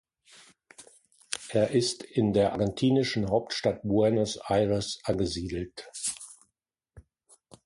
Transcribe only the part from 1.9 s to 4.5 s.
in der argentinischen Hauptstadt Buenos